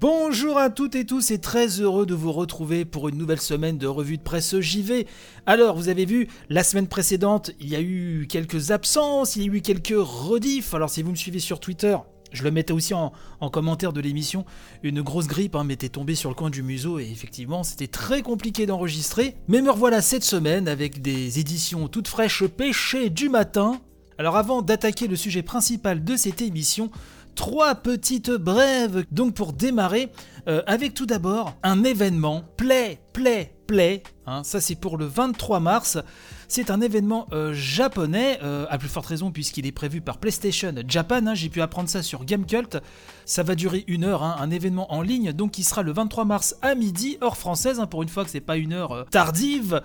Bonjour 0.00 0.56
à 0.56 0.70
toutes 0.70 0.94
et 0.94 1.04
tous 1.04 1.30
et 1.30 1.40
très 1.40 1.66
heureux 1.82 2.06
de 2.06 2.14
vous 2.14 2.32
retrouver 2.32 2.86
pour 2.86 3.10
une 3.10 3.18
nouvelle 3.18 3.38
semaine 3.38 3.76
de 3.76 3.86
revue 3.86 4.16
de 4.16 4.22
presse 4.22 4.58
JV. 4.58 5.06
Alors, 5.44 5.76
vous 5.76 5.90
avez 5.90 6.06
vu, 6.06 6.28
la 6.48 6.64
semaine 6.64 6.86
précédente, 6.86 7.50
il 7.60 7.68
y 7.68 7.76
a 7.76 7.82
eu 7.82 8.26
quelques 8.26 8.70
absences, 8.70 9.36
il 9.36 9.42
y 9.42 9.44
a 9.44 9.52
eu 9.52 9.60
quelques 9.60 9.92
rediffs. 9.94 10.72
Alors, 10.72 10.88
si 10.88 11.02
vous 11.02 11.10
me 11.10 11.16
suivez 11.16 11.38
sur 11.38 11.60
Twitter, 11.60 11.98
je 12.32 12.44
le 12.44 12.50
mettais 12.50 12.72
aussi 12.72 12.94
en, 12.94 13.12
commentaire 13.50 13.92
de 13.92 14.00
l'émission. 14.00 14.46
Une 14.82 15.02
grosse 15.02 15.26
grippe 15.26 15.54
hein, 15.54 15.64
m'était 15.64 15.90
tombée 15.90 16.14
sur 16.14 16.30
le 16.30 16.34
coin 16.34 16.48
du 16.48 16.62
museau 16.62 16.98
et 16.98 17.10
effectivement 17.10 17.62
c'était 17.62 17.86
très 17.86 18.22
compliqué 18.22 18.64
d'enregistrer. 18.64 19.36
Mais 19.48 19.60
me 19.60 19.70
revoilà 19.70 20.00
cette 20.00 20.24
semaine 20.24 20.66
avec 20.66 21.02
des 21.02 21.40
éditions 21.40 21.88
toutes 21.88 22.08
fraîches 22.08 22.46
pêchées 22.46 23.10
du 23.10 23.28
matin. 23.28 23.82
Alors 24.16 24.36
avant 24.36 24.62
d'attaquer 24.62 25.08
le 25.08 25.16
sujet 25.16 25.42
principal 25.42 26.04
de 26.04 26.14
cette 26.14 26.42
émission, 26.42 26.90
trois 27.40 27.74
petites 27.74 28.30
brèves 28.30 29.06
donc 29.10 29.32
pour 29.32 29.54
démarrer 29.54 30.12
euh, 30.46 30.60
avec 30.66 30.92
tout 30.92 31.06
d'abord 31.06 31.56
un 31.62 31.84
événement 31.84 32.44
Play, 32.58 33.00
Play, 33.14 33.54
Play. 33.66 34.02
Hein, 34.26 34.42
ça 34.44 34.60
c'est 34.60 34.74
pour 34.74 34.98
le 34.98 35.06
23 35.06 35.58
mars. 35.58 35.96
C'est 36.48 36.70
un 36.70 36.82
événement 36.82 37.28
euh, 37.32 37.54
japonais, 37.54 38.38
euh, 38.42 38.66
à 38.68 38.76
plus 38.76 38.90
forte 38.90 39.06
raison 39.06 39.30
puisqu'il 39.30 39.64
est 39.64 39.72
prévu 39.72 40.02
par 40.02 40.18
PlayStation 40.18 40.74
Japan. 40.86 41.28
Hein, 41.28 41.34
j'ai 41.34 41.48
pu 41.48 41.62
apprendre 41.62 41.88
ça 41.88 42.02
sur 42.02 42.26
Gamecult. 42.26 42.76
Ça 43.24 43.42
va 43.42 43.54
durer 43.54 43.84
une 43.86 44.04
heure, 44.04 44.22
hein, 44.22 44.36
un 44.38 44.50
événement 44.50 44.92
en 44.92 45.00
ligne, 45.00 45.32
donc 45.32 45.52
qui 45.52 45.64
sera 45.64 45.82
le 45.82 45.94
23 45.94 46.26
mars 46.26 46.56
à 46.60 46.74
midi, 46.74 47.16
heure 47.22 47.38
française, 47.38 47.80
pour 47.90 48.02
une 48.02 48.10
fois 48.10 48.24
que 48.24 48.30
c'est 48.30 48.40
pas 48.40 48.58
une 48.58 48.74
heure 48.74 49.06
tardive. 49.10 49.80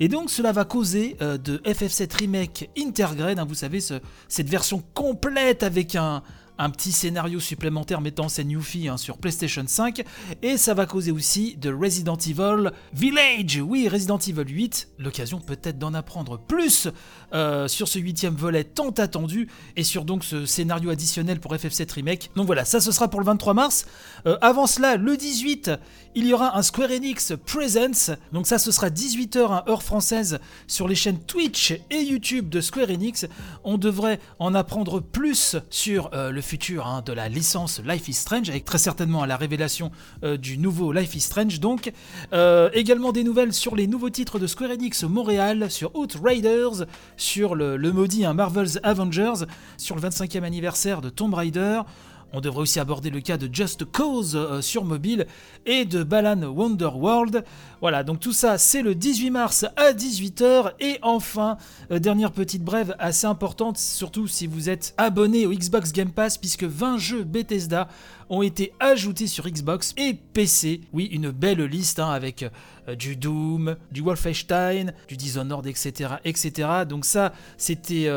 Et 0.00 0.08
donc 0.08 0.28
cela 0.28 0.50
va 0.50 0.64
causer 0.64 1.16
de 1.20 1.58
FF7 1.58 2.16
Remake 2.18 2.68
Intergrade, 2.76 3.38
vous 3.46 3.54
savez, 3.54 3.78
cette 3.80 4.48
version 4.48 4.82
complète 4.92 5.62
avec 5.62 5.94
un, 5.94 6.22
un 6.58 6.70
petit 6.70 6.92
scénario 6.92 7.40
supplémentaire 7.40 8.00
mettant 8.00 8.26
en 8.26 8.28
scène 8.28 8.56
hein, 8.88 8.96
sur 8.96 9.18
PlayStation 9.18 9.64
5, 9.66 10.04
et 10.42 10.56
ça 10.56 10.74
va 10.74 10.86
causer 10.86 11.10
aussi 11.10 11.56
de 11.56 11.72
Resident 11.72 12.16
Evil 12.16 12.70
Village, 12.92 13.60
oui 13.62 13.88
Resident 13.88 14.18
Evil 14.18 14.44
8, 14.48 14.88
l'occasion 14.98 15.40
peut-être 15.40 15.78
d'en 15.78 15.94
apprendre 15.94 16.38
plus 16.38 16.88
euh, 17.34 17.68
sur 17.68 17.88
ce 17.88 17.98
huitième 17.98 18.34
volet 18.34 18.64
tant 18.64 18.90
attendu, 18.90 19.48
et 19.76 19.84
sur 19.84 20.04
donc 20.04 20.24
ce 20.24 20.46
scénario 20.46 20.90
additionnel 20.90 21.40
pour 21.40 21.54
FF7 21.54 21.92
Remake. 21.92 22.30
Donc 22.36 22.46
voilà, 22.46 22.64
ça 22.64 22.80
ce 22.80 22.92
sera 22.92 23.08
pour 23.08 23.20
le 23.20 23.26
23 23.26 23.54
mars. 23.54 23.86
Euh, 24.26 24.38
avant 24.40 24.66
cela, 24.66 24.96
le 24.96 25.16
18, 25.16 25.70
il 26.14 26.26
y 26.26 26.32
aura 26.32 26.56
un 26.56 26.62
Square 26.62 26.90
Enix 26.90 27.32
Presents, 27.44 28.14
donc 28.32 28.46
ça 28.46 28.58
ce 28.58 28.70
sera 28.70 28.88
18h 28.88 29.52
hein, 29.52 29.64
heure 29.68 29.82
française 29.82 30.38
sur 30.66 30.88
les 30.88 30.94
chaînes 30.94 31.20
Twitch 31.20 31.72
et 31.90 32.00
YouTube 32.00 32.48
de 32.48 32.60
Square 32.60 32.90
Enix. 32.90 33.26
On 33.64 33.78
devrait 33.78 34.20
en 34.38 34.54
apprendre 34.54 35.00
plus 35.00 35.56
sur 35.70 36.10
euh, 36.12 36.30
le 36.30 36.40
futur 36.46 36.86
hein, 36.86 37.02
de 37.04 37.12
la 37.12 37.28
licence 37.28 37.82
Life 37.84 38.08
is 38.08 38.14
Strange, 38.14 38.48
avec 38.48 38.64
très 38.64 38.78
certainement 38.78 39.24
la 39.24 39.36
révélation 39.36 39.90
euh, 40.22 40.36
du 40.36 40.56
nouveau 40.56 40.92
Life 40.92 41.14
is 41.14 41.20
Strange. 41.20 41.60
Donc, 41.60 41.92
euh, 42.32 42.70
également 42.72 43.12
des 43.12 43.24
nouvelles 43.24 43.52
sur 43.52 43.74
les 43.74 43.86
nouveaux 43.86 44.10
titres 44.10 44.38
de 44.38 44.46
Square 44.46 44.70
Enix 44.70 45.02
Montréal, 45.02 45.70
sur 45.70 45.94
Outriders, 45.94 46.86
sur 47.16 47.54
le, 47.54 47.76
le 47.76 47.92
maudit 47.92 48.24
hein, 48.24 48.32
Marvel's 48.32 48.78
Avengers, 48.82 49.44
sur 49.76 49.96
le 49.96 50.02
25e 50.02 50.44
anniversaire 50.44 51.00
de 51.00 51.10
Tomb 51.10 51.34
Raider. 51.34 51.82
On 52.32 52.40
devrait 52.40 52.62
aussi 52.62 52.80
aborder 52.80 53.10
le 53.10 53.20
cas 53.20 53.36
de 53.36 53.48
Just 53.52 53.84
Cause 53.84 54.34
euh, 54.34 54.60
sur 54.60 54.84
mobile 54.84 55.26
et 55.64 55.84
de 55.84 56.02
Balan 56.02 56.42
Wonderworld. 56.42 57.44
Voilà, 57.80 58.02
donc 58.02 58.20
tout 58.20 58.32
ça 58.32 58.58
c'est 58.58 58.82
le 58.82 58.94
18 58.94 59.30
mars 59.30 59.64
à 59.76 59.92
18h. 59.92 60.72
Et 60.80 60.98
enfin, 61.02 61.56
euh, 61.92 62.00
dernière 62.00 62.32
petite 62.32 62.64
brève 62.64 62.96
assez 62.98 63.26
importante, 63.26 63.78
surtout 63.78 64.26
si 64.26 64.48
vous 64.48 64.68
êtes 64.68 64.92
abonné 64.96 65.46
au 65.46 65.52
Xbox 65.52 65.92
Game 65.92 66.10
Pass, 66.10 66.36
puisque 66.36 66.64
20 66.64 66.98
jeux 66.98 67.22
Bethesda 67.22 67.88
ont 68.28 68.42
été 68.42 68.72
ajoutés 68.80 69.28
sur 69.28 69.48
Xbox 69.48 69.94
et 69.96 70.14
PC. 70.14 70.80
Oui, 70.92 71.04
une 71.12 71.30
belle 71.30 71.62
liste 71.62 72.00
hein, 72.00 72.10
avec 72.10 72.44
euh, 72.88 72.96
du 72.96 73.14
Doom, 73.14 73.76
du 73.92 74.00
Wolfenstein, 74.00 74.92
du 75.06 75.16
Dishonored, 75.16 75.66
etc. 75.68 76.14
etc. 76.24 76.68
Donc 76.88 77.04
ça, 77.04 77.32
c'était 77.56 78.10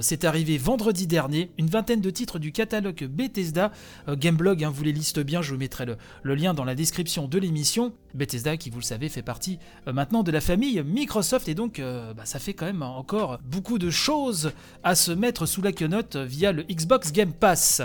c'est 0.00 0.24
arrivé 0.24 0.56
vendredi 0.56 1.06
dernier. 1.06 1.50
Une 1.58 1.66
vingtaine 1.66 2.00
de 2.00 2.10
titres 2.10 2.38
du 2.38 2.50
catalogue 2.50 3.04
Bethesda. 3.04 3.41
Euh, 4.08 4.16
Gameblog 4.16 4.64
hein, 4.64 4.70
vous 4.72 4.84
les 4.84 4.92
liste 4.92 5.20
bien, 5.20 5.42
je 5.42 5.52
vous 5.52 5.58
mettrai 5.58 5.86
le, 6.22 6.34
lien 6.34 6.54
dans 6.54 6.64
la 6.64 6.74
description 6.74 7.28
de 7.28 7.38
l'émission. 7.38 7.92
Bethesda, 8.14 8.56
qui 8.56 8.70
vous 8.70 8.78
le 8.78 8.84
savez, 8.84 9.08
fait 9.08 9.22
partie 9.22 9.58
maintenant 9.86 10.22
de 10.22 10.30
la 10.30 10.40
famille 10.40 10.82
Microsoft 10.82 11.48
et 11.48 11.54
donc 11.54 11.80
bah, 11.80 12.24
ça 12.24 12.38
fait 12.38 12.52
quand 12.52 12.66
même 12.66 12.82
encore 12.82 13.38
beaucoup 13.44 13.78
de 13.78 13.90
choses 13.90 14.52
à 14.82 14.94
se 14.94 15.12
mettre 15.12 15.46
sous 15.46 15.62
la 15.62 15.72
quenotte 15.72 16.16
via 16.16 16.52
le 16.52 16.62
Xbox 16.64 17.12
Game 17.12 17.32
Pass. 17.32 17.82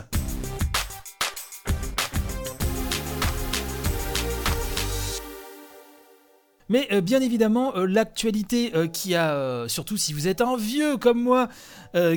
Mais 6.69 6.87
euh, 6.91 7.01
bien 7.01 7.21
évidemment, 7.21 7.75
euh, 7.75 7.85
l'actualité 7.85 8.71
euh, 8.75 8.87
qui 8.87 9.15
a, 9.15 9.65
surtout 9.67 9.97
si 9.97 10.13
vous 10.13 10.27
êtes 10.27 10.41
un 10.41 10.57
vieux 10.57 10.97
comme 10.97 11.21
moi, 11.21 11.49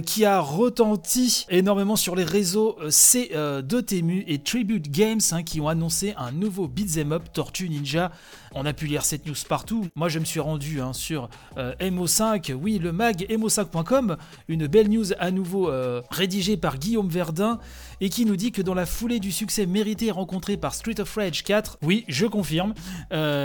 qui 0.05 0.27
a 0.27 0.41
retenti 0.41 1.47
énormément 1.49 1.97
sur 1.97 2.15
les 2.15 2.25
réseaux, 2.25 2.77
c'est 2.91 3.31
Dotemu 3.63 4.25
et 4.27 4.39
Tribute 4.39 4.91
Games 4.91 5.21
hein, 5.31 5.43
qui 5.43 5.59
ont 5.59 5.69
annoncé 5.69 6.13
un 6.19 6.33
nouveau 6.33 6.69
beat'em 6.69 7.13
up 7.13 7.23
Tortue 7.33 7.71
Ninja. 7.71 8.13
On 8.55 8.67
a 8.67 8.75
pu 8.75 8.87
lire 8.87 9.05
cette 9.05 9.27
news 9.27 9.37
partout. 9.49 9.87
Moi, 9.95 10.11
je 10.11 10.19
me 10.19 10.27
suis 10.27 10.41
rendu 10.41 10.83
hein, 10.83 10.93
sur 10.93 11.31
MO5, 11.57 12.53
oui, 12.53 12.79
le 12.79 12.93
mag 12.93 13.25
mo5.com, 13.31 14.19
une 14.49 14.67
belle 14.67 14.91
news 14.91 15.15
à 15.19 15.31
nouveau 15.31 15.71
rédigée 16.11 16.59
par 16.59 16.77
Guillaume 16.77 17.09
Verdun 17.09 17.59
et 18.03 18.11
qui 18.11 18.27
nous 18.27 18.37
dit 18.37 18.53
que 18.53 18.61
dans 18.61 18.75
la 18.75 18.87
foulée 18.87 19.21
du 19.21 19.33
succès 19.33 19.65
mérité 19.65 20.11
rencontré 20.11 20.59
par 20.59 20.75
Street 20.75 21.01
of 21.01 21.15
Rage 21.15 21.43
4, 21.43 21.79
oui, 21.83 22.05
je 22.09 22.27
confirme, 22.27 22.75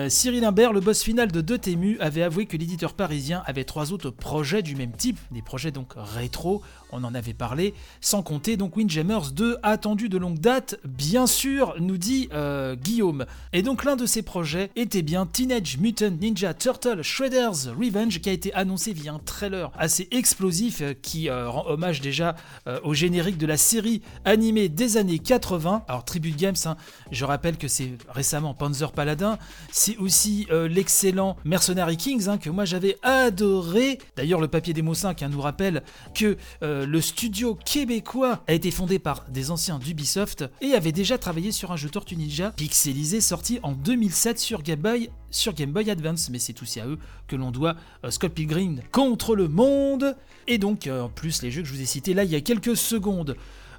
Cyril 0.09 0.43
Imbert, 0.43 0.73
le 0.73 0.81
boss 0.81 0.94
final 1.03 1.31
de 1.31 1.41
Dotemu, 1.41 1.97
avait 1.99 2.23
avoué 2.23 2.45
que 2.45 2.57
l'éditeur 2.57 2.93
parisien 2.93 3.43
avait 3.45 3.63
trois 3.63 3.91
autres 3.91 4.09
projets 4.09 4.61
du 4.61 4.75
même 4.75 4.91
type, 4.91 5.19
des 5.31 5.41
projets 5.41 5.71
donc 5.71 5.93
rétro, 5.95 6.61
on 6.91 7.03
en 7.03 7.13
avait 7.13 7.33
parlé, 7.33 7.73
sans 8.01 8.23
compter 8.23 8.57
donc 8.57 8.77
Windjammers 8.77 9.31
2, 9.33 9.57
attendu 9.63 10.09
de 10.09 10.17
longue 10.17 10.39
date, 10.39 10.79
bien 10.85 11.27
sûr, 11.27 11.75
nous 11.79 11.97
dit 11.97 12.29
euh, 12.33 12.75
Guillaume. 12.75 13.25
Et 13.53 13.61
donc 13.61 13.83
l'un 13.83 13.95
de 13.95 14.05
ces 14.05 14.21
projets 14.21 14.71
était 14.75 15.01
bien 15.01 15.25
Teenage 15.25 15.77
Mutant 15.77 16.11
Ninja 16.11 16.53
Turtle 16.53 17.01
Shredder's 17.01 17.67
Revenge, 17.67 18.21
qui 18.21 18.29
a 18.29 18.33
été 18.33 18.53
annoncé 18.53 18.93
via 18.93 19.13
un 19.13 19.19
trailer 19.19 19.71
assez 19.77 20.07
explosif 20.11 20.81
euh, 20.81 20.93
qui 20.93 21.29
rend 21.29 21.65
hommage 21.67 22.01
déjà 22.01 22.35
au 22.83 22.93
générique 22.93 23.37
de 23.37 23.45
la 23.45 23.57
série 23.57 24.01
animée 24.23 24.69
des 24.69 24.97
années 24.97 25.19
80. 25.19 25.83
Alors 25.87 26.05
Tribute 26.05 26.35
Games, 26.35 26.55
hein, 26.65 26.75
je 27.11 27.25
rappelle 27.25 27.57
que 27.57 27.67
c'est 27.67 27.93
récemment 28.09 28.53
Panzer 28.53 28.91
Paladin, 28.91 29.37
c'est 29.71 29.97
aussi 29.97 30.47
euh, 30.51 30.67
l'excellent 30.85 31.35
Mercenary 31.45 31.97
Kings 31.97 32.29
hein, 32.29 32.37
que 32.37 32.51
moi 32.51 32.63
j'avais 32.63 32.95
adoré. 33.01 33.97
D'ailleurs 34.15 34.39
le 34.39 34.47
papier 34.47 34.71
démo 34.71 34.93
5 34.93 35.23
hein, 35.23 35.29
nous 35.29 35.41
rappelle 35.41 35.81
que 36.13 36.37
euh, 36.61 36.85
le 36.85 37.01
studio 37.01 37.55
québécois 37.55 38.43
a 38.47 38.53
été 38.53 38.69
fondé 38.69 38.99
par 38.99 39.25
des 39.29 39.49
anciens 39.49 39.79
d'Ubisoft 39.79 40.45
et 40.61 40.73
avait 40.73 40.91
déjà 40.91 41.17
travaillé 41.17 41.51
sur 41.51 41.71
un 41.71 41.75
jeu 41.75 41.89
Tortue 41.89 42.17
Ninja 42.17 42.51
pixelisé 42.51 43.19
sorti 43.19 43.59
en 43.63 43.71
2007 43.71 44.37
sur 44.37 44.61
Game 44.61 44.79
Boy 44.79 45.09
sur 45.31 45.53
Game 45.53 45.71
Boy 45.71 45.89
Advance, 45.89 46.29
mais 46.29 46.37
c'est 46.37 46.61
aussi 46.61 46.79
à 46.79 46.85
eux 46.85 46.99
que 47.27 47.35
l'on 47.35 47.49
doit 47.49 47.75
euh, 48.03 48.11
Scott 48.11 48.31
Pilgrim 48.31 48.81
contre 48.91 49.35
le 49.35 49.47
monde. 49.47 50.15
Et 50.47 50.59
donc, 50.59 50.87
en 50.87 51.09
plus, 51.09 51.41
les 51.41 51.49
jeux 51.49 51.63
que 51.63 51.67
je 51.67 51.73
vous 51.73 51.81
ai 51.81 51.85
cités 51.85 52.13
là 52.13 52.23
il 52.23 52.29
y 52.29 52.35
a 52.35 52.41
quelques 52.41 52.77
secondes. 52.77 53.35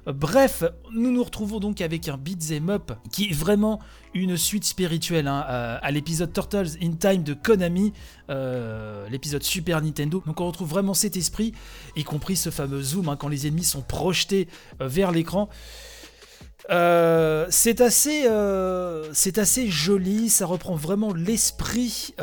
Bref, 0.07 0.63
nous 0.93 1.11
nous 1.11 1.23
retrouvons 1.23 1.59
donc 1.59 1.81
avec 1.81 2.07
un 2.07 2.15
beat'em 2.15 2.69
up 2.69 2.93
qui 3.11 3.25
est 3.25 3.33
vraiment 3.33 3.81
une 4.13 4.37
suite 4.37 4.63
spirituelle 4.63 5.27
hein, 5.27 5.39
à, 5.39 5.91
l'épisode 5.91 6.31
Turtles 6.31 6.77
in 6.81 6.93
Time 6.93 7.23
de 7.23 7.33
Konami, 7.33 7.91
euh, 8.29 9.09
l'épisode 9.09 9.43
Super 9.43 9.81
Nintendo. 9.81 10.23
Donc 10.25 10.39
on 10.39 10.47
retrouve 10.47 10.69
vraiment 10.69 10.93
cet 10.93 11.17
esprit, 11.17 11.53
y 11.97 12.05
compris 12.05 12.37
ce 12.37 12.49
fameux 12.51 12.81
zoom 12.81 13.09
hein, 13.09 13.17
quand 13.17 13.27
les 13.27 13.47
ennemis 13.47 13.65
sont 13.65 13.81
projetés 13.81 14.47
euh, 14.81 14.87
vers 14.87 15.11
l'écran. 15.11 15.49
Euh, 16.69 17.45
c'est 17.49 17.81
assez, 17.81 18.27
c'est 19.13 19.37
assez 19.37 19.67
joli, 19.67 20.29
ça 20.29 20.45
reprend 20.45 20.75
vraiment 20.75 21.13
l'esprit 21.13 22.13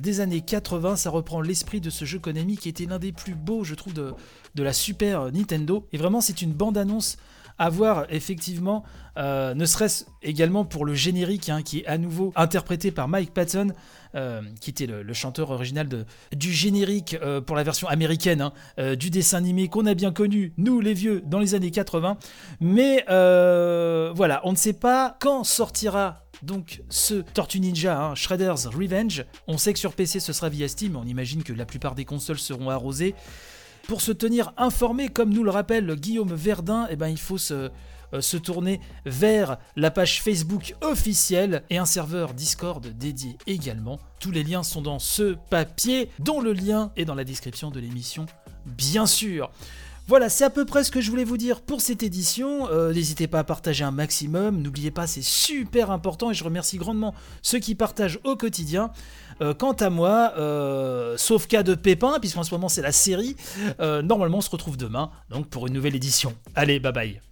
des 0.00 0.20
années 0.20 0.40
80, 0.40 0.96
ça 0.96 1.10
reprend 1.10 1.40
l'esprit 1.40 1.80
de 1.80 1.90
ce 1.90 2.04
jeu 2.04 2.18
Konami 2.18 2.56
qui 2.56 2.68
était 2.68 2.86
l'un 2.86 2.98
des 2.98 3.12
plus 3.12 3.34
beaux, 3.34 3.64
je 3.64 3.74
trouve, 3.74 3.94
de, 3.94 4.14
la 4.62 4.72
Super 4.72 5.30
Nintendo. 5.32 5.86
Et 5.92 5.98
vraiment, 5.98 6.20
c'est 6.20 6.42
une 6.42 6.52
bande-annonce 6.52 7.16
à 7.16 7.41
voir 7.70 8.06
effectivement, 8.10 8.84
euh, 9.18 9.54
ne 9.54 9.66
serait-ce 9.66 10.04
également 10.22 10.64
pour 10.64 10.84
le 10.84 10.94
générique 10.94 11.48
hein, 11.48 11.62
qui 11.62 11.80
est 11.80 11.86
à 11.86 11.98
nouveau 11.98 12.32
interprété 12.34 12.90
par 12.90 13.08
Mike 13.08 13.34
Patton, 13.34 13.72
euh, 14.14 14.40
qui 14.60 14.70
était 14.70 14.86
le, 14.86 15.12
chanteur 15.12 15.50
original 15.50 15.88
du 16.34 16.52
générique 16.52 17.16
euh, 17.22 17.40
pour 17.40 17.56
la 17.56 17.62
version 17.62 17.88
américaine 17.88 18.40
hein, 18.40 18.94
du 18.94 19.10
dessin 19.10 19.38
animé 19.38 19.68
qu'on 19.68 19.86
a 19.86 19.94
bien 19.94 20.12
connu, 20.12 20.52
nous 20.56 20.80
les 20.80 20.94
vieux, 20.94 21.22
dans 21.26 21.38
les 21.38 21.54
années 21.54 21.70
80. 21.70 22.16
Mais 22.60 23.04
voilà, 23.08 24.40
on 24.44 24.52
ne 24.52 24.56
sait 24.56 24.72
pas 24.72 25.16
quand 25.20 25.44
sortira 25.44 26.18
donc 26.42 26.82
ce 26.88 27.14
Tortue 27.14 27.60
Ninja, 27.60 28.00
hein, 28.00 28.14
Shredder's 28.14 28.66
Revenge. 28.66 29.24
On 29.46 29.58
sait 29.58 29.72
que 29.72 29.78
sur 29.78 29.92
PC 29.92 30.18
ce 30.18 30.32
sera 30.32 30.48
via 30.48 30.66
Steam, 30.68 30.96
on 30.96 31.04
imagine 31.04 31.44
que 31.44 31.52
la 31.52 31.66
plupart 31.66 31.94
des 31.94 32.04
consoles 32.04 32.38
seront 32.38 32.70
arrosées. 32.70 33.14
Pour 33.88 34.00
se 34.00 34.12
tenir 34.12 34.52
informé, 34.56 35.08
comme 35.08 35.32
nous 35.32 35.42
le 35.42 35.50
rappelle 35.50 35.94
Guillaume 35.96 36.34
Verdun, 36.34 36.86
eh 36.90 36.96
ben, 36.96 37.08
il 37.08 37.18
faut 37.18 37.38
se 37.38 37.70
euh, 38.14 38.20
se 38.20 38.36
tourner 38.36 38.80
vers 39.06 39.56
la 39.74 39.90
page 39.90 40.22
Facebook 40.22 40.74
officielle 40.82 41.62
et 41.70 41.78
un 41.78 41.86
serveur 41.86 42.34
Discord 42.34 42.86
dédié 42.86 43.38
également. 43.46 43.98
Tous 44.20 44.30
les 44.30 44.44
liens 44.44 44.62
sont 44.62 44.82
dans 44.82 44.98
ce 44.98 45.34
papier, 45.48 46.10
dont 46.18 46.40
le 46.40 46.52
lien 46.52 46.92
est 46.96 47.06
dans 47.06 47.14
la 47.14 47.24
description 47.24 47.70
de 47.70 47.80
l'émission, 47.80 48.26
bien 48.66 49.06
sûr. 49.06 49.50
Voilà, 50.08 50.28
c'est 50.28 50.44
à 50.44 50.50
peu 50.50 50.64
près 50.64 50.84
ce 50.84 50.90
que 50.90 51.00
je 51.00 51.10
voulais 51.10 51.24
vous 51.24 51.36
dire 51.36 51.60
pour 51.60 51.80
cette 51.80 52.02
édition. 52.02 52.68
Euh, 52.70 52.92
n'hésitez 52.92 53.28
pas 53.28 53.40
à 53.40 53.44
partager 53.44 53.84
un 53.84 53.92
maximum. 53.92 54.60
N'oubliez 54.60 54.90
pas, 54.90 55.06
c'est 55.06 55.22
super 55.22 55.90
important 55.90 56.30
et 56.30 56.34
je 56.34 56.44
remercie 56.44 56.76
grandement 56.76 57.14
ceux 57.40 57.60
qui 57.60 57.74
partagent 57.74 58.18
au 58.24 58.36
quotidien. 58.36 58.90
Euh, 59.40 59.54
quant 59.54 59.72
à 59.72 59.90
moi, 59.90 60.32
euh, 60.36 61.16
sauf 61.16 61.46
cas 61.46 61.62
de 61.62 61.74
pépin, 61.74 62.18
puisqu'en 62.20 62.42
ce 62.42 62.52
moment 62.52 62.68
c'est 62.68 62.82
la 62.82 62.92
série, 62.92 63.36
normalement 63.80 64.38
on 64.38 64.42
se 64.42 64.50
retrouve 64.50 64.76
demain 64.76 65.10
donc 65.30 65.46
pour 65.48 65.66
une 65.66 65.72
nouvelle 65.72 65.96
édition. 65.96 66.34
Allez, 66.54 66.80
bye 66.80 66.92
bye. 66.92 67.31